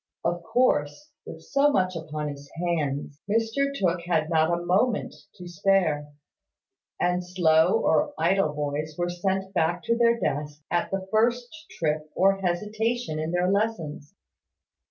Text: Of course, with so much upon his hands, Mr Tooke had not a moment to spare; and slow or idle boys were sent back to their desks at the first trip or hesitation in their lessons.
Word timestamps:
Of 0.25 0.41
course, 0.41 1.11
with 1.27 1.43
so 1.43 1.71
much 1.71 1.95
upon 1.95 2.29
his 2.29 2.49
hands, 2.55 3.19
Mr 3.29 3.71
Tooke 3.71 4.01
had 4.07 4.31
not 4.31 4.51
a 4.51 4.65
moment 4.65 5.13
to 5.35 5.47
spare; 5.47 6.11
and 6.99 7.23
slow 7.23 7.79
or 7.79 8.11
idle 8.17 8.51
boys 8.51 8.95
were 8.97 9.11
sent 9.11 9.53
back 9.53 9.83
to 9.83 9.95
their 9.95 10.19
desks 10.19 10.63
at 10.71 10.89
the 10.89 11.07
first 11.11 11.49
trip 11.77 12.09
or 12.15 12.41
hesitation 12.41 13.19
in 13.19 13.29
their 13.31 13.51
lessons. 13.51 14.15